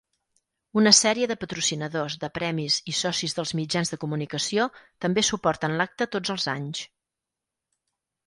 Una 0.81 0.91
sèrie 0.99 1.25
de 1.31 1.35
patrocinadors 1.41 2.13
de 2.23 2.29
premis 2.37 2.77
i 2.93 2.95
socis 3.01 3.37
dels 3.39 3.53
mitjans 3.59 3.93
de 3.95 3.99
comunicació 4.05 4.65
també 5.05 5.25
suporten 5.29 5.77
l'acte 5.83 6.07
tots 6.17 6.33
els 6.37 6.47
anys. 6.55 6.83